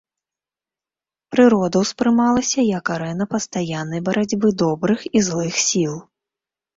Прырода 1.33 1.75
ўспрымалася 1.83 2.65
як 2.69 2.85
арэна 2.95 3.27
пастаяннай 3.33 4.01
барацьбы 4.07 4.47
добрых 4.63 5.05
і 5.21 5.23
злых 5.29 5.53
сіл. 5.67 5.93